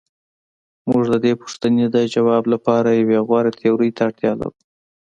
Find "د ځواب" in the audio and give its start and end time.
1.89-2.43